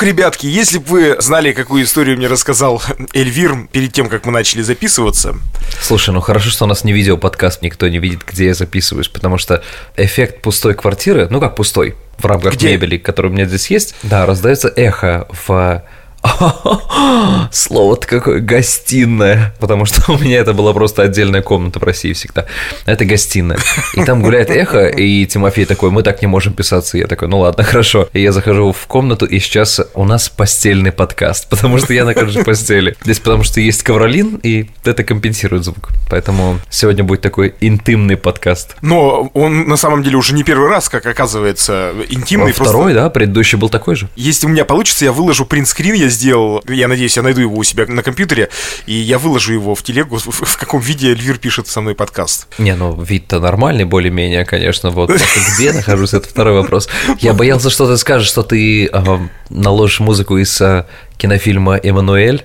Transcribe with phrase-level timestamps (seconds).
[0.00, 2.82] Ох, ребятки, если бы вы знали, какую историю мне рассказал
[3.12, 5.34] Эльвир перед тем, как мы начали записываться.
[5.82, 9.36] Слушай, ну хорошо, что у нас не видео-подкаст, никто не видит, где я записываюсь, потому
[9.36, 9.62] что
[9.98, 12.68] эффект пустой квартиры, ну как пустой, в рамках Где?
[12.68, 15.84] мебели, которая у меня здесь есть, да, раздается эхо в
[17.52, 22.46] Слово-то какое гостиная, потому что у меня это была просто отдельная комната в России всегда.
[22.86, 23.58] Это гостиная.
[23.94, 26.96] И там гуляет эхо, и Тимофей такой, мы так не можем писаться.
[26.96, 28.08] И я такой, ну ладно, хорошо.
[28.12, 32.36] И я захожу в комнату, и сейчас у нас постельный подкаст, потому что я нахожусь
[32.36, 32.96] в постели.
[33.02, 35.90] Здесь потому что есть ковролин, и это компенсирует звук.
[36.10, 38.76] Поэтому сегодня будет такой интимный подкаст.
[38.82, 42.52] Но он на самом деле уже не первый раз, как оказывается, интимный.
[42.52, 44.08] Второй, да, предыдущий был такой же.
[44.16, 47.64] Если у меня получится, я выложу принтскрин, я сделал, я надеюсь, я найду его у
[47.64, 48.48] себя на компьютере,
[48.86, 52.46] и я выложу его в телегу, в, каком виде Эльвир пишет со мной подкаст.
[52.58, 55.10] Не, ну вид-то нормальный более-менее, конечно, вот.
[55.56, 56.88] Где нахожусь, это второй вопрос.
[57.18, 60.86] Я боялся, что ты скажешь, что ты э, наложишь музыку из э,
[61.20, 62.42] кинофильма «Эммануэль».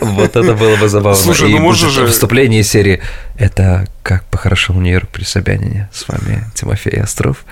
[0.00, 1.20] Вот это было бы забавно.
[1.20, 3.00] Слушай, ну можно же- Вступление серии
[3.36, 5.88] «Это как по-хорошему Нью-Йорк при Собянине».
[5.92, 7.44] С вами Тимофей Остров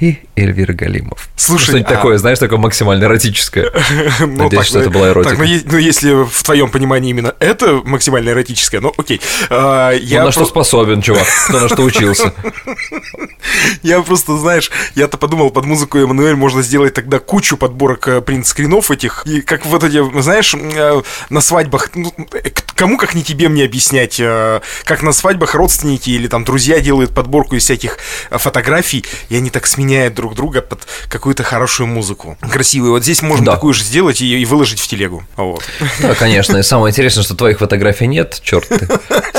[0.00, 1.28] и Эльвира Галимов.
[1.36, 3.72] Слушай, Что-нибудь а- такое, знаешь, такое максимально эротическое.
[4.20, 5.36] Ну, Надеюсь, что это была эротика.
[5.42, 9.20] Ну, ну, если в твоем понимании именно это максимально эротическое, ну окей.
[9.48, 12.32] А, я, Ну, на что способен, чувак, кто на что учился.
[13.82, 18.20] я просто, знаешь, я-то подумал, под музыку Эммануэль можно сделать тогда кучу подборок э,
[18.58, 23.22] принт-скринов этих, и как вот эти, знаешь, э, на свадьбах, ну, э, кому как не
[23.22, 27.98] тебе мне объяснять, э, как на свадьбах родственники или там друзья делают подборку из всяких
[28.30, 32.36] фотографий, и они так сменяют друг друга под какую-то хорошую музыку.
[32.40, 32.92] Красивую.
[32.92, 33.52] Вот здесь можно Да.
[33.52, 35.22] такую же сделать и, и выложить в телегу.
[35.36, 35.62] Вот.
[36.00, 36.56] Да, конечно.
[36.56, 38.88] И самое интересное, что твоих фотографий нет, черт ты.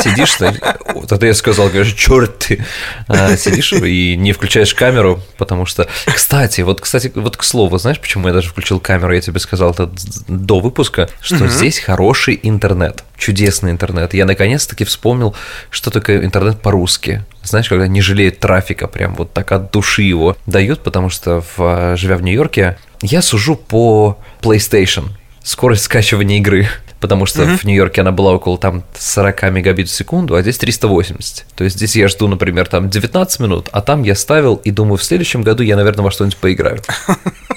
[0.02, 0.54] Сидишь, ты,
[0.94, 2.66] вот это я сказал, говоришь, черт ты.
[3.08, 5.88] А, сидишь и не включаешь камеру, потому что...
[6.06, 9.72] Кстати, вот, кстати, вот к слову, знаешь, почему я даже включил камеру, я тебе сказал
[9.72, 9.90] это
[10.28, 14.14] до выпуска, что здесь хороший интернет, чудесный интернет.
[14.14, 15.36] Я наконец-таки вспомнил,
[15.70, 17.26] что такое интернет по-русски.
[17.44, 21.96] Знаешь, когда не жалеет трафика, прям вот так от души его дают, потому что, в,
[21.98, 25.10] живя в Нью-Йорке, я сужу по PlayStation,
[25.44, 26.68] скорость скачивания игры.
[27.00, 31.46] Потому что в Нью-Йорке она была около там 40 мегабит в секунду, а здесь 380.
[31.56, 34.98] То есть здесь я жду, например, там 19 минут, а там я ставил и думаю,
[34.98, 36.82] в следующем году я, наверное, во что-нибудь поиграю.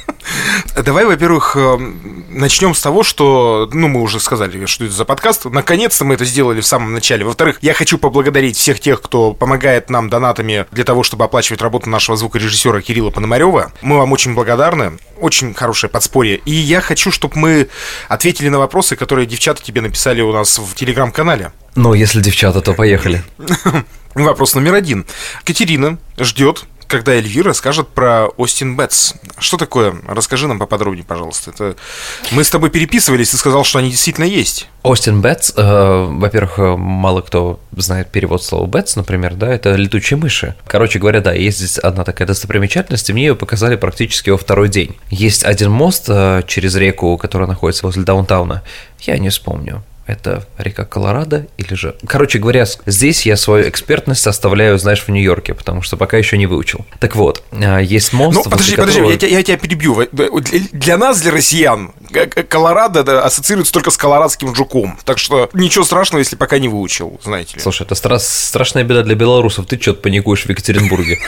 [0.77, 1.56] Давай, во-первых,
[2.28, 5.44] начнем с того, что, ну, мы уже сказали, что это за подкаст.
[5.44, 7.25] Наконец-то мы это сделали в самом начале.
[7.25, 11.88] Во-вторых, я хочу поблагодарить всех тех, кто помогает нам донатами для того, чтобы оплачивать работу
[11.91, 13.72] нашего звукорежиссера Кирилла Пономарева.
[13.83, 14.99] Мы вам очень благодарны.
[15.19, 16.37] Очень хорошее подспорье.
[16.44, 17.69] И я хочу, чтобы мы
[18.09, 21.53] ответили на вопросы, которые девчата тебе написали у нас в телеграм-канале.
[21.75, 23.22] Ну, если девчата, то поехали.
[24.15, 25.06] Вопрос номер один.
[25.44, 29.14] Катерина ждет, когда Эльвира скажет про Остин Бетс.
[29.38, 29.94] Что такое?
[30.06, 31.50] Расскажи нам поподробнее, пожалуйста.
[31.50, 31.75] Это...
[32.32, 34.69] Мы с тобой переписывались, ты сказал, что они действительно есть.
[34.82, 40.19] Остин Бэтс, э, во-первых, э, мало кто знает перевод слова Бэтс, например, да, это летучие
[40.19, 40.54] мыши.
[40.66, 44.69] Короче говоря, да, есть здесь одна такая достопримечательность, и мне ее показали практически во второй
[44.69, 44.94] день.
[45.09, 48.62] Есть один мост э, через реку, которая находится возле даунтауна,
[49.00, 49.82] я не вспомню.
[50.04, 51.94] Это река Колорадо или же...
[52.06, 56.46] Короче говоря, здесь я свою экспертность оставляю, знаешь, в Нью-Йорке, потому что пока еще не
[56.46, 56.84] выучил.
[56.98, 60.04] Так вот, э, есть мост, Ну, подожди, подожди, которого- я, тебя, я тебя перебью.
[60.72, 64.98] Для, нас, для россиян, к- к- Колорадо да, ассоциируется только с колорадским жуком.
[65.04, 67.60] Так что ничего страшного, если пока не выучил, знаете ли.
[67.62, 69.66] Слушай, это стра- страшная беда для белорусов.
[69.66, 71.18] Ты что-то паникуешь в Екатеринбурге.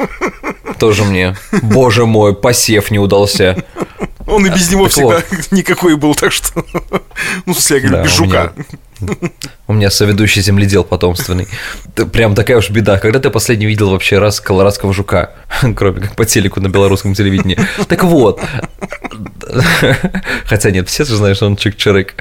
[0.78, 1.36] Тоже мне.
[1.62, 3.64] Боже мой, посев не удался.
[4.30, 6.64] Он и без него так всегда никакой был, так что...
[7.46, 8.52] Ну, в смысле, я говорю, без жука.
[9.66, 11.48] У меня соведущий земледел потомственный.
[12.12, 12.98] Прям такая уж беда.
[12.98, 15.30] Когда ты последний видел вообще раз колорадского жука?
[15.76, 17.58] Кроме как по телеку на белорусском телевидении.
[17.88, 18.40] Так вот.
[20.44, 22.12] Хотя нет, все же знают, что он чик-чирык.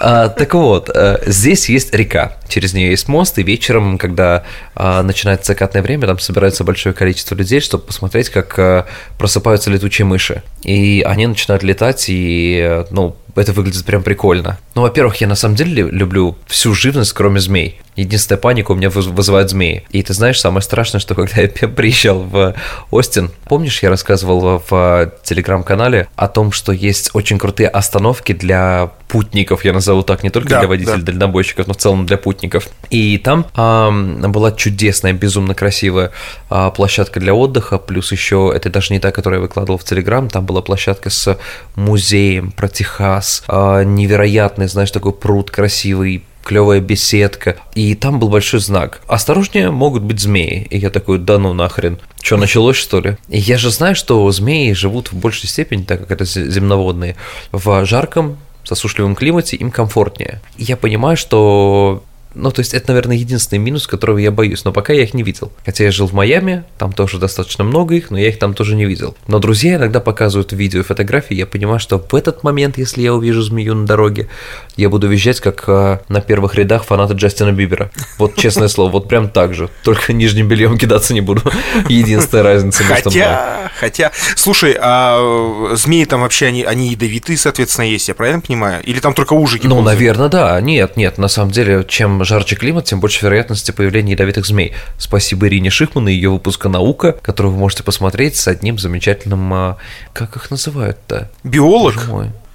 [0.00, 2.36] А, так вот, э, здесь есть река.
[2.48, 7.34] Через нее есть мост, и вечером, когда а, начинается закатное время, там собирается большое количество
[7.34, 8.86] людей, чтобы посмотреть, как а,
[9.18, 10.42] просыпаются летучие мыши.
[10.62, 14.58] И они начинают летать, и, э, ну, это выглядит прям прикольно.
[14.74, 17.80] Ну, во-первых, я на самом деле люблю всю живность, кроме змей.
[17.94, 19.84] Единственная паника у меня выз- вызывает змеи.
[19.90, 22.54] И ты знаешь, самое страшное, что когда я приезжал в
[22.90, 29.64] Остин, помнишь, я рассказывал в телеграм-канале о том, что есть очень крутые остановки для путников,
[29.66, 31.12] я назову так, не только Да, для водителей, да.
[31.12, 32.68] дальнобойщиков, но в целом для путников.
[32.88, 36.12] И там ам, была чудесная, безумно красивая
[36.48, 40.30] а, площадка для отдыха, плюс еще, это даже не та, которую я выкладывал в Телеграм,
[40.30, 41.36] там была площадка с
[41.76, 48.60] музеем про Техас, а, невероятный, знаешь, такой пруд красивый, клевая беседка, и там был большой
[48.60, 49.00] знак.
[49.06, 50.66] Осторожнее, могут быть змеи.
[50.70, 51.98] И я такой, да ну нахрен.
[52.20, 53.16] Что, началось, что ли?
[53.28, 57.16] И я же знаю, что змеи живут в большей степени, так как это земноводные,
[57.52, 60.40] в жарком засушливом климате им комфортнее.
[60.56, 64.72] И я понимаю, что ну, то есть это, наверное, единственный минус, которого я боюсь, но
[64.72, 65.52] пока я их не видел.
[65.64, 68.74] Хотя я жил в Майами, там тоже достаточно много их, но я их там тоже
[68.74, 69.16] не видел.
[69.26, 73.14] Но друзья иногда показывают видео и фотографии, я понимаю, что в этот момент, если я
[73.14, 74.28] увижу змею на дороге,
[74.76, 77.90] я буду визжать, как э, на первых рядах фанаты Джастина Бибера.
[78.18, 79.68] Вот честное слово, вот прям так же.
[79.82, 81.42] Только нижним бельем кидаться не буду.
[81.88, 88.08] Единственная разница между Хотя, хотя, слушай, а змеи там вообще, они, они ядовитые, соответственно, есть,
[88.08, 88.82] я правильно понимаю?
[88.84, 89.68] Или там только ужики?
[89.68, 90.60] Ну, наверное, да.
[90.60, 94.74] Нет, нет, на самом деле, чем жарче климат, тем больше вероятности появления ядовитых змей.
[94.98, 99.52] Спасибо Ирине Шихман и ее выпуска «Наука», которую вы можете посмотреть с одним замечательным...
[99.52, 99.76] А,
[100.12, 101.30] как их называют-то?
[101.44, 102.08] Биолог?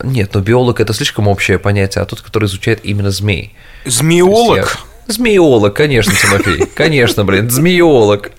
[0.04, 3.56] Нет, но биолог– это слишком общее понятие, а тот, который изучает именно змей.
[3.86, 4.78] Змеолог?
[5.08, 6.66] Змеолог, конечно, Тимофей.
[6.76, 8.32] Конечно, блин, змеолог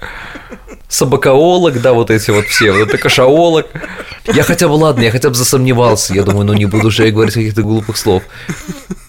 [0.89, 3.67] собакоолог, да, вот эти вот все, вот это кошаолог.
[4.27, 6.15] Я хотя бы, ладно, я хотя бы засомневался.
[6.15, 8.23] Я думаю, ну не буду же я говорить каких-то глупых слов.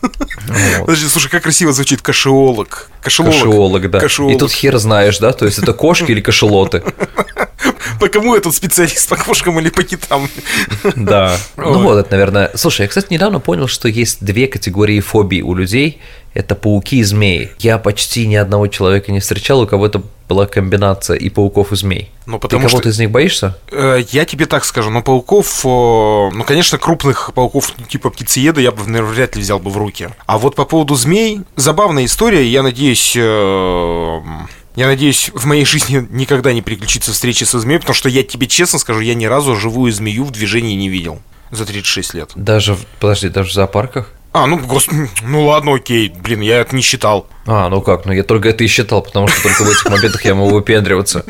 [0.02, 0.82] Вот.
[0.82, 2.90] Подожди, слушай, как красиво звучит кошеолог.
[3.02, 3.36] Кошелолог.
[3.36, 4.00] Кошеолог, да.
[4.00, 4.36] Кошеолог.
[4.36, 6.84] И тут хер знаешь, да, то есть это кошки или кошелоты.
[8.00, 10.30] По кому этот специалист, по кошкам или по китам?
[10.96, 11.38] Да.
[11.58, 12.52] Ну вот, это, наверное...
[12.56, 16.00] Слушай, я, кстати, недавно понял, что есть две категории фобий у людей.
[16.34, 17.52] Это пауки и змеи.
[17.60, 21.76] Я почти ни одного человека не встречал, у кого это была комбинация и пауков, и
[21.76, 22.12] змей.
[22.28, 23.58] Ну, потому Ты кого-то из них боишься?
[23.72, 28.72] Э, я тебе так скажу, но пауков, э, ну, конечно, крупных пауков типа птицееда я
[28.72, 30.10] бы, наверное, вряд ли взял бы в руки.
[30.28, 33.14] А вот по поводу змей, забавная история, я надеюсь...
[33.18, 34.22] Э,
[34.76, 38.48] я надеюсь, в моей жизни никогда не приключится встреча со змеей, потому что я тебе
[38.48, 41.20] честно скажу, я ни разу живую змею в движении не видел
[41.52, 42.32] за 36 лет.
[42.36, 44.14] Даже, подожди, даже в зоопарках?
[44.32, 44.88] А, ну, гос...
[45.24, 47.28] ну ладно, окей, блин, я это не считал.
[47.52, 50.24] А, ну как, ну я только это и считал, потому что только в этих моментах
[50.24, 51.26] я могу выпендриваться.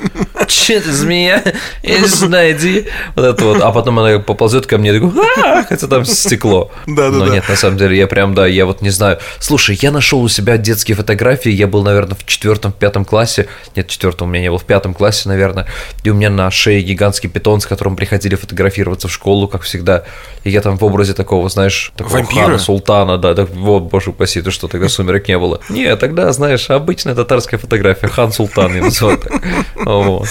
[0.48, 1.42] Че ты, змея?
[1.82, 2.88] Я не знаю, иди.
[3.16, 3.62] Вот это вот.
[3.62, 6.72] А потом она поползет ко мне, и такой, а, хотя там стекло.
[6.88, 9.20] Да, да, Но нет, на самом деле, я прям, да, я вот не знаю.
[9.40, 13.48] Слушай, я нашел у себя детские фотографии, я был, наверное, в четвертом, пятом классе.
[13.78, 15.68] Нет, в четвертом у меня не был, в пятом классе, наверное.
[16.04, 20.04] И у меня на шее гигантский питон, с которым приходили фотографироваться в школу, как всегда.
[20.44, 22.46] И я там в образе такого, знаешь, такого Вампира?
[22.46, 25.62] хана, султана, да, да, вот, боже упаси, ты что, тогда сумерек не было.
[25.70, 29.42] Нет, тогда, знаешь, обычная татарская фотография, хан Султан, и называют так.
[29.86, 30.28] Вот.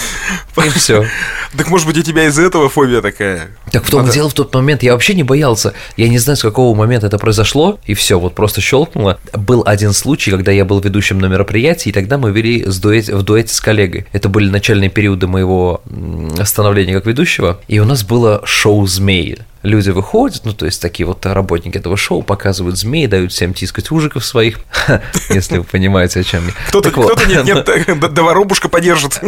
[0.57, 1.07] И все.
[1.57, 3.49] Так может быть у тебя из-за этого фобия такая?
[3.71, 4.13] Так в том Надо...
[4.13, 5.73] дело в тот момент, я вообще не боялся.
[5.97, 9.19] Я не знаю, с какого момента это произошло, и все, вот просто щелкнуло.
[9.33, 13.09] Был один случай, когда я был ведущим на мероприятии, и тогда мы вели с дуэт,
[13.09, 14.07] в дуэте с коллегой.
[14.13, 15.81] Это были начальные периоды моего
[16.45, 21.07] становления как ведущего, и у нас было шоу «Змеи» люди выходят, ну, то есть такие
[21.07, 24.59] вот работники этого шоу показывают змей, дают всем тискать ужиков своих,
[25.31, 26.53] если вы понимаете, о чем я.
[26.69, 29.21] Кто-то, кто-то нет, нет, доворобушка подержит.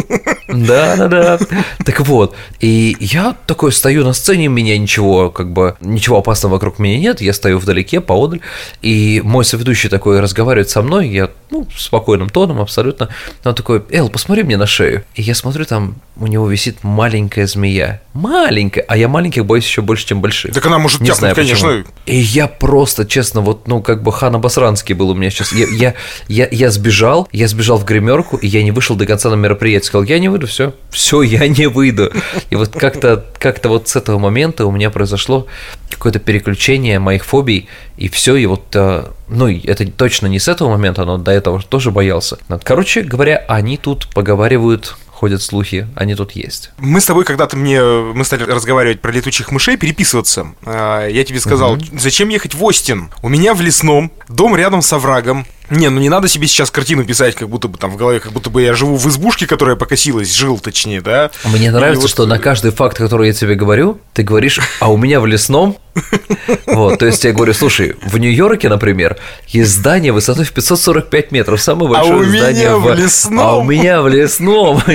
[0.49, 1.39] Да, да, да.
[1.85, 6.55] Так вот, и я такой стою на сцене, у меня ничего, как бы, ничего опасного
[6.55, 8.41] вокруг меня нет, я стою вдалеке, поодаль,
[8.83, 13.09] и мой соведущий такой разговаривает со мной, я, ну, спокойным тоном абсолютно,
[13.45, 15.05] он такой, Эл, посмотри мне на шею.
[15.15, 18.01] И я смотрю, там у него висит маленькая змея.
[18.13, 20.55] Маленькая, а я маленьких боюсь еще больше, чем больших.
[20.55, 21.69] Так она может не знаю, конечно.
[21.69, 21.85] Почему.
[22.07, 25.53] И я просто, честно, вот, ну, как бы Хан Басранский был у меня сейчас.
[25.53, 25.95] Я, я,
[26.29, 29.87] я, я сбежал, я сбежал в гримерку, и я не вышел до конца на мероприятие.
[29.87, 32.13] Сказал, я не выйду, все, все, я не выйду.
[32.51, 35.47] И вот как-то как вот с этого момента у меня произошло
[35.91, 40.71] какое-то переключение моих фобий, и все, и вот, э, ну, это точно не с этого
[40.71, 42.39] момента, но до этого тоже боялся.
[42.63, 46.71] Короче говоря, они тут поговаривают ходят слухи, они тут есть.
[46.79, 50.55] Мы с тобой когда-то мне, мы стали разговаривать про летучих мышей, переписываться.
[50.65, 51.85] А, я тебе сказал, угу.
[51.93, 53.11] зачем ехать в Остин?
[53.21, 57.05] У меня в лесном, дом рядом с оврагом, не, ну не надо себе сейчас картину
[57.05, 59.77] писать, как будто бы там в голове, как будто бы я живу в избушке, которая
[59.77, 61.31] покосилась, жил точнее, да.
[61.45, 62.11] Мне нравится, вот...
[62.11, 65.79] что на каждый факт, который я тебе говорю, ты говоришь, а у меня в лесном.
[66.67, 71.61] Вот, то есть я говорю, слушай, в Нью-Йорке, например, есть здание высотой в 545 метров,
[71.61, 73.41] самое большое а у здание меня в лесном.
[73.41, 74.83] А у меня в лесном.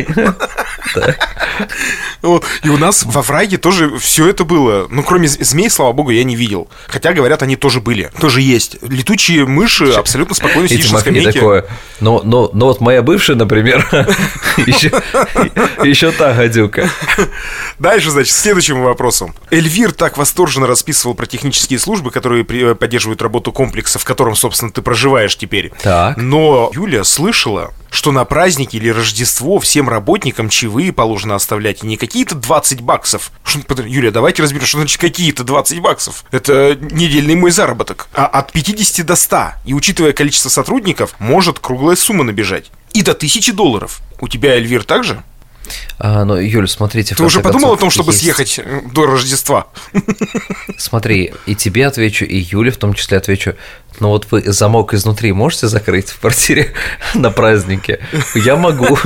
[2.22, 2.44] Вот.
[2.64, 4.88] И у нас во враге тоже все это было.
[4.90, 6.68] Ну, кроме змей, слава богу, я не видел.
[6.88, 8.10] Хотя, говорят, они тоже были.
[8.20, 8.78] Тоже есть.
[8.82, 11.32] Летучие мыши абсолютно спокойно сидишь на скамейке.
[11.34, 11.66] такое.
[12.00, 13.88] Но, но, но вот моя бывшая, например,
[15.84, 16.90] еще та гадюка.
[17.80, 19.34] Дальше, значит, к следующему вопросу.
[19.52, 24.72] Эльвир так восторженно расписывал про технические службы, которые при- поддерживают работу комплекса, в котором, собственно,
[24.72, 25.72] ты проживаешь теперь.
[25.82, 26.18] Так.
[26.18, 31.98] Но Юля слышала, что на праздники или Рождество всем работникам чаевые положено оставлять, и не
[31.98, 33.32] какие-то 20 баксов.
[33.86, 36.26] Юля, давайте разберем, что значит какие-то 20 баксов.
[36.32, 38.08] Это недельный мой заработок.
[38.14, 39.38] А от 50 до 100.
[39.66, 42.70] И учитывая количество сотрудников, может круглая сумма набежать.
[42.94, 44.02] И до 1000 долларов.
[44.20, 45.24] У тебя, Эльвир, также?
[45.98, 47.16] А, ну, Юль, смотрите.
[47.16, 49.68] в Ты уже подумал о концов, том, чтобы есть- съехать э, до Рождества?
[50.78, 53.56] Смотри, и тебе отвечу, и Юле в том числе отвечу.
[54.02, 56.74] Но вот вы замок изнутри можете закрыть в квартире
[57.14, 58.00] на празднике?
[58.36, 58.98] Я могу.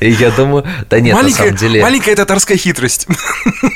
[0.00, 1.82] И я думаю, да нет, на маленькая, самом деле...
[1.82, 3.06] маленькая татарская хитрость.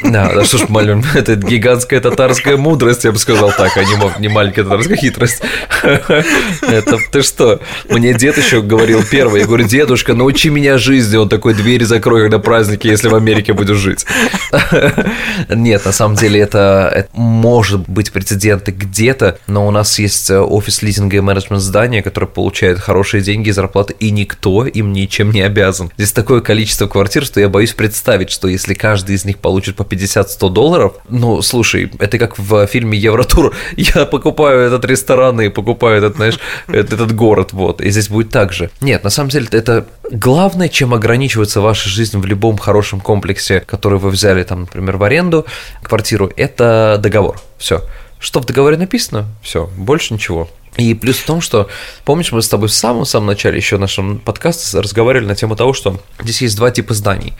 [0.03, 4.21] Да, да что ж, малюм, это гигантская татарская мудрость, я бы сказал так, а не,
[4.21, 5.43] не маленькая татарская хитрость.
[5.83, 7.61] Это ты что?
[7.91, 12.23] Мне дед еще говорил первый, я говорю, дедушка, научи меня жизни, он такой, двери закрой,
[12.23, 14.07] когда праздники, если в Америке буду жить.
[15.49, 20.39] Нет, на самом деле это, это может быть прецеденты где-то, но у нас есть э,
[20.39, 25.33] офис лизинга и менеджмент здания, который получает хорошие деньги и зарплаты, и никто им ничем
[25.33, 25.91] не обязан.
[25.97, 29.83] Здесь такое количество квартир, что я боюсь представить, что если каждый из них получит по
[29.83, 35.99] 50-100 долларов, ну, слушай, это как в фильме Евротур, я покупаю этот ресторан и покупаю
[35.99, 36.39] этот, знаешь,
[36.69, 38.71] этот город, вот, и здесь будет так же.
[38.81, 43.99] Нет, на самом деле это главное, чем ограничивается ваша жизнь в любом хорошем комплексе, который
[43.99, 45.47] вы взяли, там, например, в аренду,
[45.83, 47.85] квартиру, это договор, все.
[48.19, 50.49] Что в договоре написано, все, больше ничего.
[50.77, 51.69] И плюс в том, что,
[52.05, 56.01] помнишь, мы с тобой в самом-самом начале еще нашем подкасте разговаривали на тему того, что
[56.21, 57.35] здесь есть два типа зданий.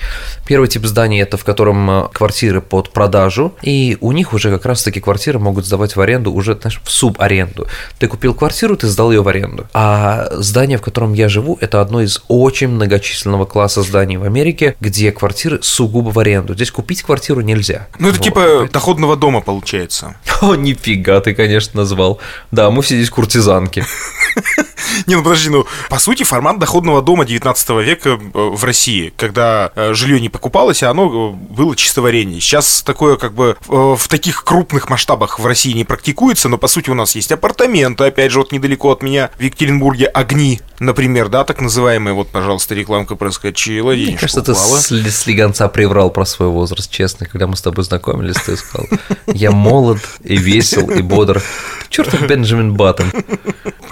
[0.47, 4.67] Первый тип зданий– это в котором э, квартиры под продажу, и у них уже как
[4.67, 7.67] раз-таки квартиры могут сдавать в аренду уже, знаешь, в субаренду.
[7.99, 9.67] Ты купил квартиру, ты сдал ее в аренду.
[9.73, 14.77] А здание, в котором я живу, это одно из очень многочисленного класса зданий в Америке,
[14.81, 16.55] где квартиры сугубо в аренду.
[16.55, 17.89] Здесь купить квартиру нельзя.
[17.99, 18.25] Ну, это Вот.
[18.25, 20.17] типа доходного дома получается.
[20.43, 22.21] О, нифига ты, конечно, назвал.
[22.51, 23.85] Да, мы все здесь куртизанки.
[25.07, 29.71] Не, ну подожди, ну, по сути, формат доходного дома 19 века э, в России, когда
[29.75, 32.41] э, жилье не покупалось, а оно э, было чисто в аренде.
[32.41, 36.91] Сейчас такое, как бы, в таких крупных масштабах в России не практикуется, но, по сути,
[36.91, 41.45] у нас есть апартаменты, опять же, вот недалеко от меня, в Екатеринбурге, огни, например, да,
[41.45, 46.49] так называемые, вот, пожалуйста, рекламка проскочила, Мне кажется, ты с, с легонца приврал про свой
[46.49, 48.89] возраст, честно, когда мы с тобой знакомились, ты сказал,
[49.27, 51.41] я молод и весел и бодр.
[51.89, 53.12] Черт, Бенджамин Баттон.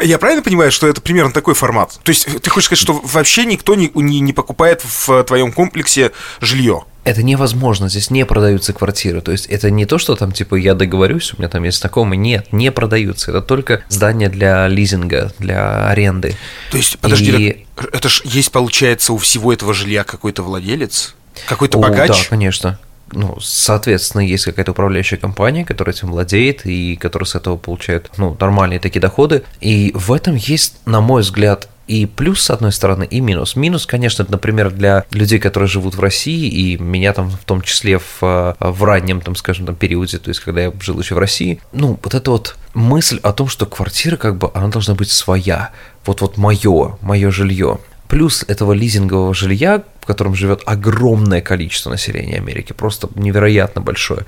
[0.00, 1.99] Я правильно понимаю, что это примерно такой формат?
[2.03, 6.12] То есть ты хочешь сказать, что вообще никто не, не, не покупает в твоем комплексе
[6.41, 6.85] жилье?
[7.05, 9.21] Это невозможно, здесь не продаются квартиры.
[9.23, 12.19] То есть это не то, что там типа я договорюсь, у меня там есть знакомый.
[12.19, 13.31] Нет, не продаются.
[13.31, 16.37] Это только здания для лизинга, для аренды.
[16.71, 21.15] То есть, подожди, И- это ж есть, получается, у всего этого жилья какой-то владелец?
[21.47, 22.09] Какой-то О, богач?
[22.09, 22.79] Да, конечно.
[23.12, 28.37] Ну, соответственно, есть какая-то управляющая компания, которая этим владеет и которая с этого получает ну,
[28.38, 29.43] нормальные такие доходы.
[29.61, 33.57] И в этом есть, на мой взгляд, и плюс с одной стороны, и минус.
[33.57, 37.62] Минус, конечно, это, например, для людей, которые живут в России, и меня там в том
[37.62, 41.17] числе в, э, в раннем, там, скажем, там, периоде, то есть когда я жил еще
[41.17, 44.95] в России, ну, вот эта вот мысль о том, что квартира, как бы, она должна
[44.95, 45.71] быть своя.
[46.07, 47.81] Вот-вот мое, мое жилье.
[48.07, 54.25] Плюс этого лизингового жилья, в котором живет огромное количество населения Америки, просто невероятно большое,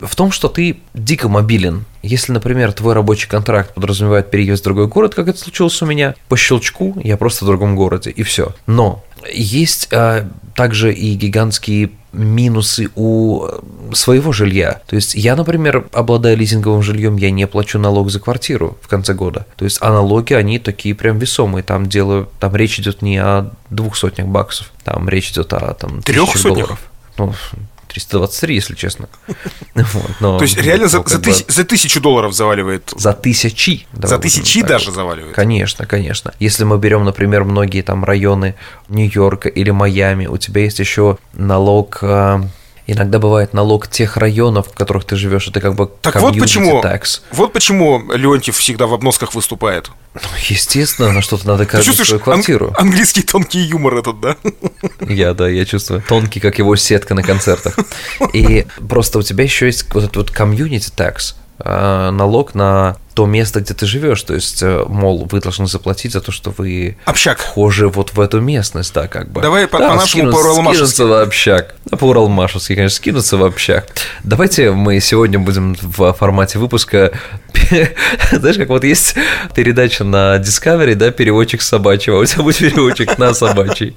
[0.00, 1.84] в том, что ты дико мобилен.
[2.02, 6.14] Если, например, твой рабочий контракт подразумевает переезд в другой город, как это случилось у меня,
[6.28, 8.54] по щелчку я просто в другом городе, и все.
[8.66, 13.60] Но есть а, также и гигантские минусы у э,
[13.94, 14.80] своего жилья.
[14.86, 19.14] То есть я, например, обладая лизинговым жильем, я не плачу налог за квартиру в конце
[19.14, 19.46] года.
[19.56, 21.62] То есть а налоги, они такие прям весомые.
[21.62, 26.02] Там дело, там речь идет не о двух сотнях баксов, там речь идет о там,
[26.02, 26.54] Трех сотнях?
[26.54, 26.80] долларов.
[27.18, 27.34] Ну,
[27.88, 29.08] 323, если честно.
[29.74, 32.92] Вот, но, То есть реально за, ну, за бы тысяч- за тысячу долларов заваливает.
[32.96, 33.86] за тысячи.
[33.94, 35.34] За будем тысячи даже заваливает.
[35.34, 36.32] Конечно, конечно.
[36.40, 38.54] Если мы берем, например, многие там районы
[38.88, 41.98] Нью-Йорка или Майами, у тебя есть еще налог.
[42.90, 46.80] Иногда бывает налог тех районов, в которых ты живешь, это как бы Так вот почему,
[46.80, 47.20] tax.
[47.32, 49.90] вот почему Леонтьев всегда в обносках выступает.
[50.14, 52.74] Ну, естественно, на что-то надо каждую свою ан- квартиру.
[52.78, 54.36] английский тонкий юмор этот, да?
[55.06, 56.02] Я, да, я чувствую.
[56.08, 57.76] Тонкий, как его сетка на концертах.
[58.32, 63.60] И просто у тебя еще есть вот этот вот tax, а, налог на то место,
[63.60, 64.22] где ты живешь.
[64.22, 67.40] То есть, э, мол, вы должны заплатить за то, что вы Общак.
[67.40, 69.40] вхожи вот в эту местность, да, как бы.
[69.40, 71.74] Давай по, да, по нашему по Скинуться в общак.
[71.86, 73.88] Да, по Уралмашевски, конечно, скинуться в общак.
[74.22, 77.10] Давайте мы сегодня будем в формате выпуска
[78.32, 79.14] знаешь, как вот есть
[79.54, 83.96] передача на Discovery, да, переводчик собачьего, у тебя будет переводчик на собачий.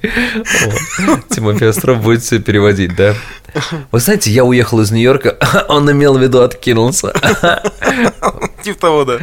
[1.29, 3.15] Тимофей Остров будет все переводить, да.
[3.91, 5.37] Вы знаете, я уехал из Нью-Йорка,
[5.69, 7.13] он имел в виду откинулся.
[8.63, 9.19] Типа того, да.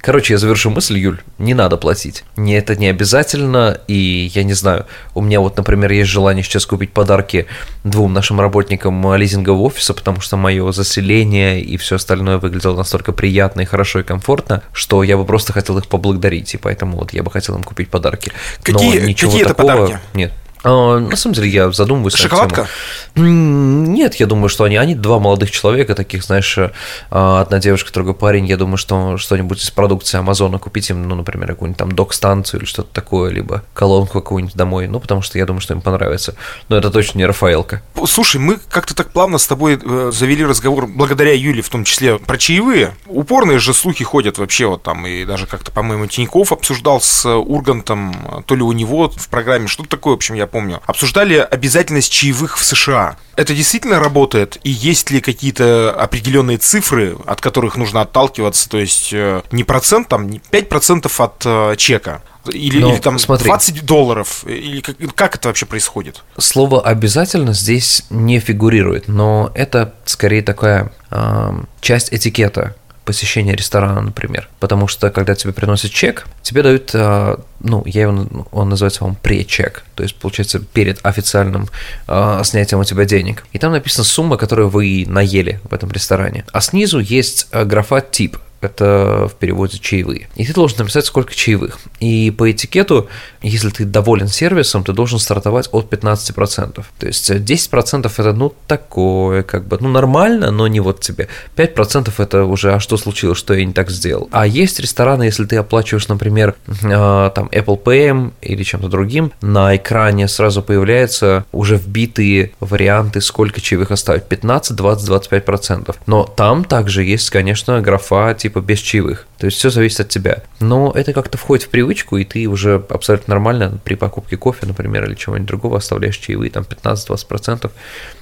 [0.00, 2.24] Короче, я завершу мысль, Юль, не надо платить.
[2.36, 6.64] Не, это не обязательно, и я не знаю, у меня вот, например, есть желание сейчас
[6.64, 7.46] купить подарки
[7.84, 13.60] двум нашим работникам лизингового офиса, потому что мое заселение и все остальное выглядело настолько приятно
[13.60, 17.22] и хорошо и комфортно, что я бы просто хотел их поблагодарить, и поэтому вот я
[17.22, 18.32] бы хотел им купить подарки.
[18.66, 19.98] Но Какие- ничего какие это такого подарки?
[20.14, 20.32] Нет.
[20.62, 22.14] А, на самом деле я задумываюсь.
[22.14, 22.68] Шоколадка?
[23.16, 26.70] Нет, я думаю, что они, они два молодых человека, таких, знаешь, э,
[27.10, 28.46] одна девушка, другой парень.
[28.46, 32.66] Я думаю, что что-нибудь из продукции Амазона купить им, ну, например, какую-нибудь там док-станцию или
[32.66, 36.34] что-то такое, либо колонку какую-нибудь домой, ну, потому что я думаю, что им понравится.
[36.68, 37.82] Но это точно не Рафаэлка.
[38.06, 42.18] Слушай, мы как-то так плавно с тобой э, завели разговор, благодаря Юле в том числе,
[42.18, 42.94] про чаевые.
[43.06, 47.34] Упорные же слухи ходят вообще вот там, и даже как-то, по-моему, Тиньков обсуждал с э,
[47.34, 50.80] Ургантом, э, то ли у него в программе, что-то такое, в общем, я помню.
[50.86, 53.16] Обсуждали обязательность чаевых в США.
[53.36, 54.58] Это действительно работает?
[54.64, 58.68] И есть ли какие-то определенные цифры, от которых нужно отталкиваться?
[58.68, 62.22] То есть э, не процент, там, не 5% от э, чека?
[62.46, 63.46] Или, Ну, или там смотри.
[63.46, 64.44] 20 долларов?
[64.46, 66.22] Или как, как это вообще происходит?
[66.38, 74.48] Слово обязательно здесь не фигурирует, но это скорее такая ам, часть этикета посещения ресторана, например.
[74.60, 79.14] Потому что, когда тебе приносят чек, тебе дают, а, ну, я его, он называется, по
[79.14, 81.68] пречек, то есть, получается, перед официальным
[82.06, 83.44] а, снятием у тебя денег.
[83.52, 86.44] И там написана сумма, которую вы наели в этом ресторане.
[86.52, 90.28] А снизу есть а, графа «тип», это в переводе чаевые.
[90.36, 91.78] И ты должен написать, сколько чаевых.
[91.98, 93.08] И по этикету,
[93.42, 96.84] если ты доволен сервисом, ты должен стартовать от 15%.
[96.98, 101.28] То есть э, 10% это, ну, такое, как бы, ну, нормально, но не вот тебе.
[101.56, 104.28] 5% это уже, а что случилось, что я не так сделал.
[104.30, 109.76] А есть рестораны, если ты оплачиваешь, например, э, там Apple Pay или чем-то другим, на
[109.76, 114.24] экране сразу появляются уже вбитые варианты, сколько чаевых оставить.
[114.24, 115.96] 15, 20, 25%.
[116.06, 119.28] Но там также есть, конечно, графа типа без чаевых.
[119.38, 120.42] То есть все зависит от тебя.
[120.58, 125.04] Но это как-то входит в привычку, и ты уже абсолютно нормально при покупке кофе, например,
[125.04, 127.70] или чего-нибудь другого оставляешь чаевые, там 15-20%.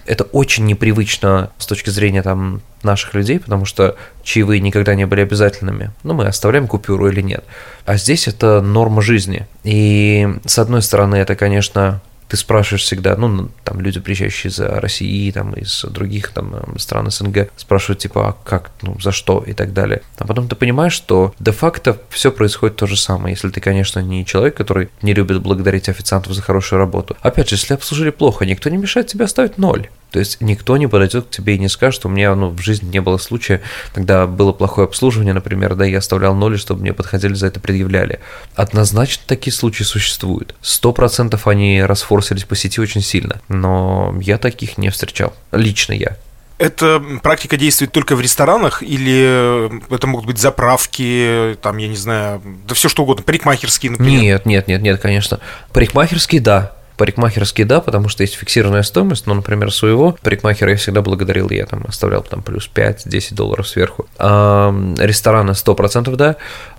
[0.05, 5.23] Это очень непривычно с точки зрения там наших людей, потому что чаевые никогда не были
[5.23, 5.91] обязательными.
[6.03, 7.45] Ну, мы оставляем купюру или нет.
[7.87, 9.47] А здесь это норма жизни.
[9.65, 15.31] И с одной стороны, это, конечно, ты спрашиваешь всегда, ну, там люди, приезжающие из России,
[15.31, 19.55] там, из других там эм, стран СНГ, спрашивают, типа, а как, ну, за что и
[19.55, 20.03] так далее.
[20.19, 24.27] А потом ты понимаешь, что де-факто все происходит то же самое, если ты, конечно, не
[24.27, 27.17] человек, который не любит благодарить официантов за хорошую работу.
[27.23, 29.89] Опять же, если обслужили плохо, никто не мешает тебе оставить ноль.
[30.11, 32.61] То есть никто не подойдет к тебе и не скажет, что у меня ну, в
[32.61, 33.61] жизни не было случая,
[33.93, 38.21] когда было плохое обслуживание, например, да, я оставлял ноль, чтобы мне подходили за это предъявляли.
[38.55, 40.55] Однозначно такие случаи существуют.
[40.63, 45.35] Сто процентов они расфорсились по сети очень сильно, но я таких не встречал.
[45.53, 46.17] Лично я.
[46.59, 52.43] Эта практика действует только в ресторанах или это могут быть заправки, там, я не знаю,
[52.67, 54.21] да все что угодно, парикмахерские, например?
[54.21, 55.39] Нет, нет, нет, нет, конечно.
[55.73, 56.78] Парикмахерские, да.
[56.99, 61.65] Парикмахерские, да, потому что есть фиксированная стоимость, но, например, своего парикмахера я всегда благодарил, я
[61.65, 64.07] там оставлял там плюс 5-10 долларов сверху.
[64.19, 66.37] А рестораны 100% да,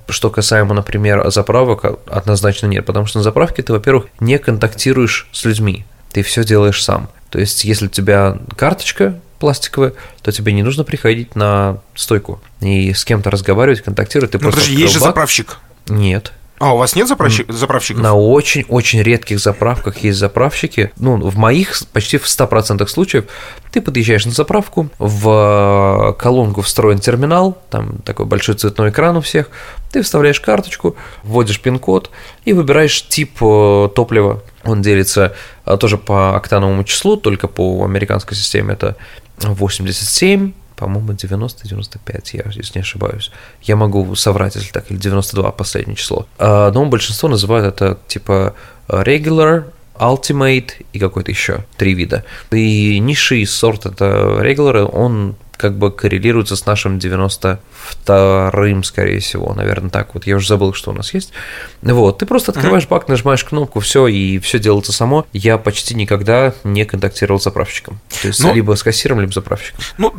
[0.10, 5.46] что касаемо, например, заправок, однозначно нет, потому что на заправке ты, во-первых, не контактируешь с
[5.46, 7.10] людьми, ты все делаешь сам.
[7.30, 12.92] То есть, если у тебя карточка пластиковая, то тебе не нужно приходить на стойку и
[12.94, 14.32] с кем-то разговаривать, контактировать.
[14.32, 15.10] Ты Ну, просто подожди, есть же бак.
[15.10, 15.58] заправщик.
[15.88, 16.34] Нет.
[16.60, 18.04] А, у вас нет заправщик- заправщиков?
[18.04, 20.92] На очень-очень редких заправках есть заправщики.
[20.98, 23.26] Ну, в моих почти в 100% случаев
[23.72, 29.50] ты подъезжаешь на заправку, в колонку встроен терминал, там такой большой цветной экран у всех,
[29.92, 32.12] ты вставляешь карточку, вводишь пин-код
[32.44, 34.44] и выбираешь тип э, топлива.
[34.66, 35.34] Он делится
[35.66, 38.98] э, тоже по октановому числу, только по американской системе это
[39.40, 43.32] 87, по-моему, 90-95, я здесь не ошибаюсь.
[43.62, 46.26] Я могу соврать, если так, или 92 последнее число.
[46.38, 48.56] А, Но большинство называют это типа
[48.88, 49.66] regular,
[49.96, 52.24] ultimate и какой-то еще, три вида.
[52.52, 59.90] И низший сорт это regular, он как бы коррелируется с нашим 92-м, скорее всего, наверное,
[59.90, 60.26] так вот.
[60.26, 61.34] Я уже забыл, что у нас есть.
[61.82, 65.28] Вот, ты просто открываешь бак, нажимаешь кнопку, все, и все делается само.
[65.34, 68.00] Я почти никогда не контактировал с заправщиком.
[68.22, 69.84] То есть, ну, либо с кассиром, либо с заправщиком.
[69.98, 70.14] Ну,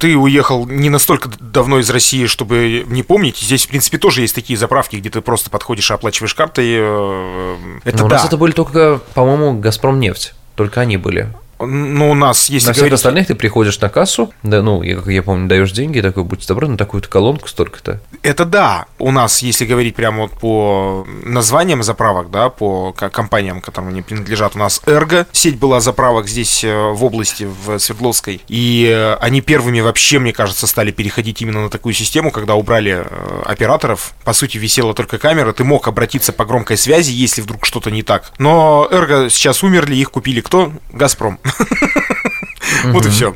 [0.00, 3.38] ты уехал не настолько давно из России, чтобы не помнить.
[3.38, 6.66] Здесь, в принципе, тоже есть такие заправки, где ты просто подходишь и оплачиваешь картой.
[6.68, 8.16] Э, это Но ну, да.
[8.16, 10.34] У нас это были только, по-моему, Газпром нефть.
[10.56, 11.32] Только они были.
[11.60, 12.66] Ну, у нас, есть.
[12.66, 16.00] На всех остальных ты приходишь на кассу, да, ну, я, как я помню, даешь деньги,
[16.00, 18.00] такой, будьте добры, на такую-то колонку столько-то.
[18.22, 18.86] Это да.
[18.98, 24.56] У нас, если говорить прямо вот по названиям заправок, да, по компаниям, которым они принадлежат,
[24.56, 29.40] у нас Эрго, сеть была заправок здесь э, в области, в Свердловской, и э, они
[29.40, 34.14] первыми вообще, мне кажется, стали переходить именно на такую систему, когда убрали э, операторов.
[34.24, 38.02] По сути, висела только камера, ты мог обратиться по громкой связи, если вдруг что-то не
[38.02, 38.32] так.
[38.38, 40.72] Но Эрго сейчас умерли, их купили кто?
[40.92, 41.38] Газпром.
[42.84, 43.34] Вот и все.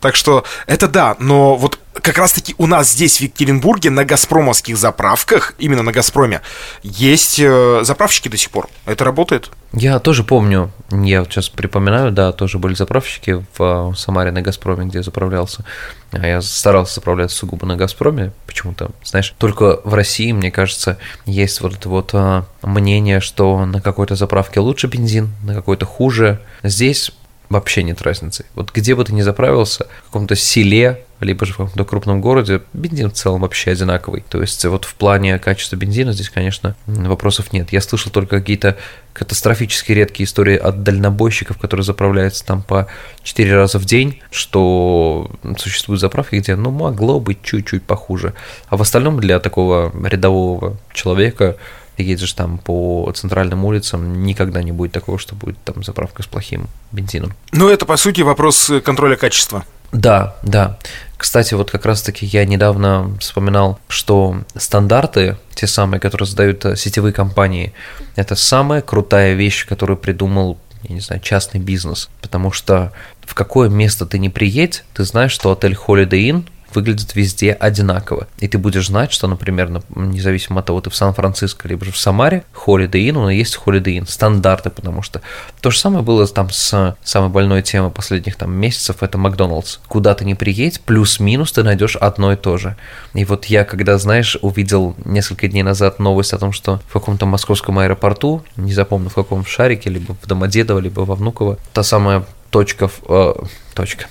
[0.00, 4.76] Так что это да, но вот как раз-таки у нас здесь, в Екатеринбурге, на газпромовских
[4.76, 6.40] заправках, именно на Газпроме,
[6.82, 8.68] есть э, заправщики до сих пор.
[8.84, 9.50] Это работает?
[9.72, 14.42] Я тоже помню, я вот сейчас припоминаю, да, тоже были заправщики в э, Самаре на
[14.42, 15.64] Газпроме, где я заправлялся.
[16.10, 21.60] А я старался заправляться сугубо на Газпроме, почему-то, знаешь, только в России, мне кажется, есть
[21.60, 26.40] вот это вот э, мнение, что на какой-то заправке лучше бензин, на какой-то хуже.
[26.62, 27.12] Здесь
[27.48, 28.44] вообще нет разницы.
[28.54, 32.62] Вот где бы ты ни заправился, в каком-то селе, либо же в каком-то крупном городе,
[32.72, 34.24] бензин в целом вообще одинаковый.
[34.28, 37.72] То есть вот в плане качества бензина здесь, конечно, вопросов нет.
[37.72, 38.76] Я слышал только какие-то
[39.12, 42.88] катастрофически редкие истории от дальнобойщиков, которые заправляются там по
[43.22, 48.34] 4 раза в день, что существуют заправки, где, ну, могло быть чуть-чуть похуже.
[48.68, 51.56] А в остальном для такого рядового человека
[51.96, 56.26] ты едешь там по центральным улицам, никогда не будет такого, что будет там заправка с
[56.26, 57.32] плохим бензином.
[57.52, 59.64] Ну, это, по сути, вопрос контроля качества.
[59.92, 60.78] Да, да.
[61.16, 67.12] Кстати, вот как раз-таки я недавно вспоминал, что стандарты, те самые, которые задают э, сетевые
[67.12, 67.72] компании,
[68.16, 72.10] это самая крутая вещь, которую придумал я не знаю, частный бизнес.
[72.20, 77.14] Потому что в какое место ты не приедь, ты знаешь, что отель Holiday Inn выглядит
[77.14, 78.26] везде одинаково.
[78.38, 82.44] И ты будешь знать, что, например, независимо от того, ты в Сан-Франциско либо в Самаре,
[82.66, 85.20] Holiday Inn, он и есть Holiday Inn, стандарты, потому что
[85.60, 89.78] то же самое было там с самой больной темой последних там месяцев, это Макдоналдс.
[89.88, 92.76] Куда ты не приедь, плюс-минус ты найдешь одно и то же.
[93.14, 97.26] И вот я, когда, знаешь, увидел несколько дней назад новость о том, что в каком-то
[97.26, 101.82] московском аэропорту, не запомню в каком в Шарике, либо в Домодедово, либо во Внуково, та
[101.82, 103.34] самая точка, э,
[103.74, 104.06] точка,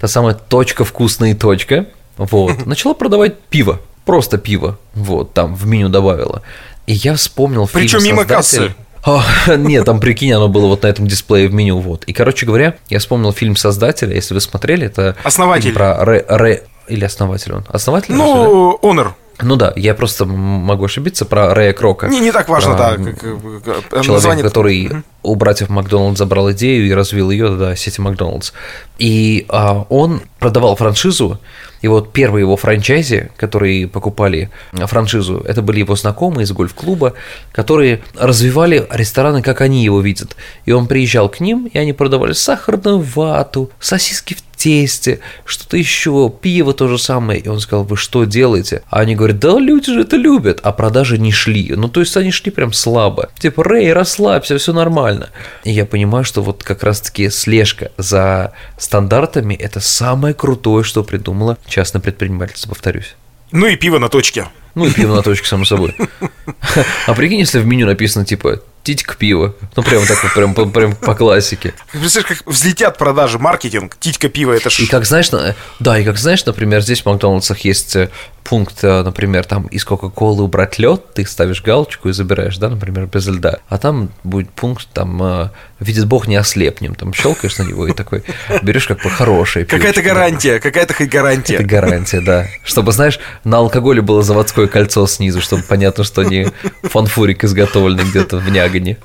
[0.00, 5.88] та самая точка вкусная точка, вот, начала продавать пиво, просто пиво, вот, там в меню
[5.88, 6.42] добавила.
[6.86, 8.74] И я вспомнил фильм Причем мимо кассы.
[9.04, 9.22] О,
[9.56, 12.04] нет, там, прикинь, оно было вот на этом дисплее в меню, вот.
[12.04, 15.16] И, короче говоря, я вспомнил фильм создателя, если вы смотрели, это...
[15.24, 15.72] Основатель.
[15.72, 16.24] Про Ре...
[16.28, 16.62] Ре...
[16.88, 17.64] Или основатель он?
[17.68, 18.14] Основатель?
[18.14, 19.12] Ну, Honor.
[19.42, 22.08] Ну да, я просто могу ошибиться про Рэя Крока.
[22.08, 22.96] Не, не так важно, да.
[22.96, 24.44] Человек, название...
[24.44, 24.90] который
[25.22, 28.52] у братьев Макдоналд забрал идею и развил ее, да, сети Макдоналдс.
[28.98, 31.40] И а, он продавал франшизу,
[31.80, 37.14] и вот первые его франчайзи, которые покупали франшизу, это были его знакомые из гольф-клуба,
[37.50, 40.36] которые развивали рестораны, как они его видят.
[40.64, 46.32] И он приезжал к ним, и они продавали сахарную вату, сосиски в тесте, что-то еще,
[46.40, 47.40] пиво то же самое.
[47.40, 48.82] И он сказал, вы что делаете?
[48.90, 51.74] А они говорят, да люди же это любят, а продажи не шли.
[51.74, 53.28] Ну, то есть они шли прям слабо.
[53.40, 55.30] Типа, Рэй, расслабься, все нормально.
[55.64, 61.58] И я понимаю, что вот как раз-таки слежка за стандартами– это самое крутое, что придумала
[61.66, 63.16] частное предпринимательство, повторюсь.
[63.50, 64.46] Ну и пиво на точке.
[64.76, 65.96] Ну и пиво на точке, само собой.
[67.06, 69.54] А прикинь, если в меню написано, типа, титька пива.
[69.76, 71.74] Ну, прям так вот, прям, прям по классике.
[71.92, 74.80] Представляешь, как взлетят продажи, маркетинг, титька пива, это ж...
[74.80, 75.30] И как знаешь,
[75.78, 78.10] да, и как знаешь, например, здесь в Макдональдсах есть э,
[78.44, 83.06] пункт, э, например, там из Кока-Колы убрать лед, ты ставишь галочку и забираешь, да, например,
[83.06, 83.58] без льда.
[83.68, 85.48] А там будет пункт, там, э,
[85.80, 88.24] видит Бог, не ослепнем, там щелкаешь на него и такой
[88.62, 91.54] берешь как бы хорошее Какая-то гарантия, какая-то хоть гарантия.
[91.54, 92.46] Это гарантия, да.
[92.64, 96.48] Чтобы, знаешь, на алкоголе было заводское кольцо снизу, чтобы понятно, что не
[96.82, 98.98] фанфурик изготовленный где-то в Нягане.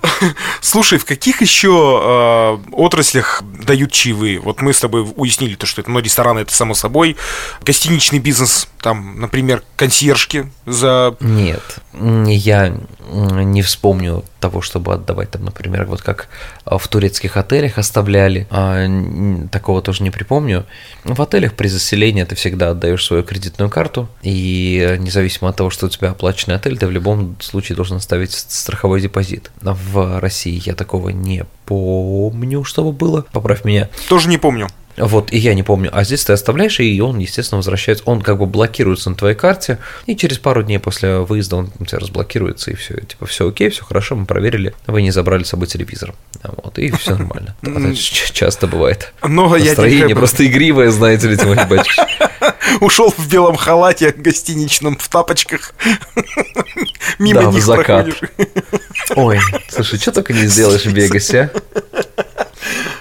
[0.62, 4.40] Слушай, в каких еще э, отраслях дают чаевые?
[4.40, 7.18] Вот мы с тобой уяснили то, что это, ну, рестораны, это само собой.
[7.66, 11.16] Гостиничный бизнес, там, например, консьержки за...
[11.20, 11.62] Нет,
[11.94, 12.74] я
[13.12, 16.30] не вспомню того, чтобы отдавать там, например, вот как
[16.66, 18.88] в турецких отелях оставляли, а,
[19.52, 20.66] такого тоже не припомню.
[21.04, 25.88] В отелях при заселении ты всегда отдаешь свою кредитную карту, и независимо от того, что
[25.88, 29.52] у тебя оплаченный отель, ты в любом случае должен ставить страховой депозит.
[29.62, 33.26] В России я такого не помню, чтобы было.
[33.34, 33.90] Поправь меня.
[34.08, 34.70] Тоже не помню.
[34.98, 35.90] Вот, и я не помню.
[35.94, 38.04] А здесь ты оставляешь, и он, естественно, возвращается.
[38.06, 41.86] Он как бы блокируется на твоей карте, и через пару дней после выезда он у
[41.86, 42.96] тебя разблокируется, и все.
[43.02, 46.14] Типа, все окей, все хорошо, мы проверили, вы не забрали с собой телевизор.
[46.44, 47.56] Вот, и все нормально.
[47.94, 49.14] Часто бывает.
[49.22, 51.98] Но Настроение просто игривое, знаете ли, Тимофей Батькович.
[52.82, 55.74] Ушел в белом халате гостиничном, в тапочках.
[57.20, 58.08] Мимо да, них в закат.
[59.16, 61.52] Ой, слушай, что только не сделаешь в Вегасе,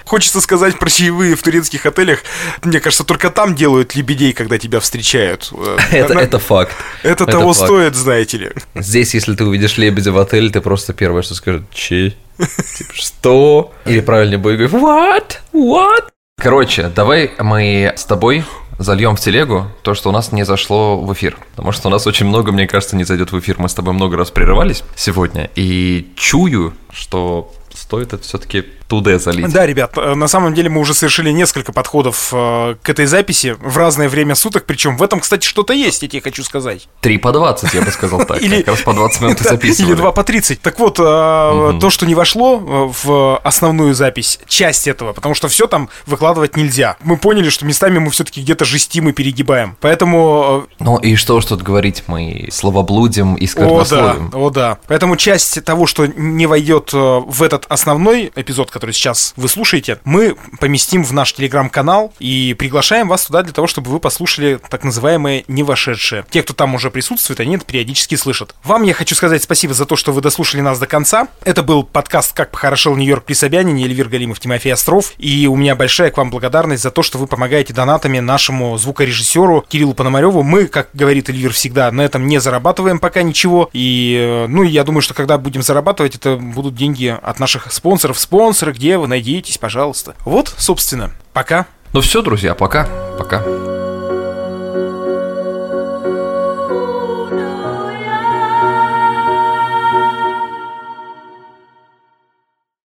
[0.07, 2.19] Хочется сказать про чаевые в турецких отелях.
[2.63, 5.51] Мне кажется, только там делают лебедей, когда тебя встречают.
[5.91, 6.19] Это, На...
[6.19, 6.73] это факт.
[7.03, 7.65] Это, это того факт.
[7.65, 8.51] стоит, знаете ли.
[8.73, 12.11] Здесь, если ты увидишь лебедя в отеле, ты просто первое, что скажешь, че?
[12.37, 13.73] Типа, что?
[13.85, 15.39] Или правильно будет говорить, what?
[15.53, 16.05] What?
[16.41, 18.45] Короче, давай мы с тобой
[18.79, 21.37] зальем в телегу то, что у нас не зашло в эфир.
[21.51, 23.57] Потому что у нас очень много, мне кажется, не зайдет в эфир.
[23.59, 25.49] Мы с тобой много раз прерывались сегодня.
[25.55, 29.51] И чую, что стоит это все-таки туда залить.
[29.51, 33.55] Да, ребят, э, на самом деле мы уже совершили несколько подходов э, к этой записи
[33.59, 36.87] в разное время суток, причем в этом, кстати, что-то есть, я тебе хочу сказать.
[37.01, 38.41] Три по 20, я бы сказал так.
[38.41, 39.91] Или, как раз по 20 минут записывали.
[39.91, 40.61] Или два по 30.
[40.61, 41.79] Так вот, угу.
[41.79, 42.57] то, что не вошло
[43.03, 46.97] в основную запись, часть этого, потому что все там выкладывать нельзя.
[47.01, 49.75] Мы поняли, что местами мы все-таки где-то жестим и перегибаем.
[49.81, 50.67] Поэтому...
[50.79, 54.27] Ну и что уж тут говорить, мы словоблудим и сквернословим.
[54.27, 54.77] О да, о да.
[54.87, 60.35] Поэтому часть того, что не войдет в этот основной эпизод, который сейчас вы слушаете, мы
[60.59, 65.45] поместим в наш телеграм-канал и приглашаем вас туда для того, чтобы вы послушали так называемые
[65.47, 66.25] не вошедшие.
[66.29, 68.53] Те, кто там уже присутствует, они это периодически слышат.
[68.63, 71.27] Вам я хочу сказать спасибо за то, что вы дослушали нас до конца.
[71.43, 75.13] Это был подкаст «Как похорошел Нью-Йорк при Собянине», Эльвир Галимов, Тимофей Остров.
[75.17, 79.65] И у меня большая к вам благодарность за то, что вы помогаете донатами нашему звукорежиссеру
[79.67, 80.43] Кириллу Пономареву.
[80.43, 83.71] Мы, как говорит Эльвир всегда, на этом не зарабатываем пока ничего.
[83.73, 88.19] И, э, ну, я думаю, что когда будем зарабатывать, это будут деньги от наших спонсоров.
[88.19, 90.15] Спонсоры, где вы найдитесь, пожалуйста.
[90.25, 91.67] Вот, собственно, пока.
[91.93, 92.87] Ну все, друзья, пока.
[93.17, 93.43] Пока.